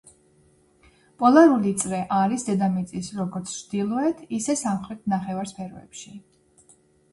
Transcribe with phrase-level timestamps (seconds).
[1.23, 6.19] პოლარული წრე არის დედამიწის როგორც ჩრდილოეთ ისე სამხრეთ ნახევარსფეროებში.